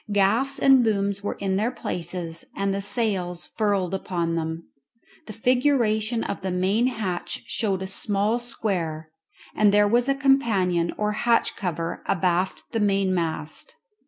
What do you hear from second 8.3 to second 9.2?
square,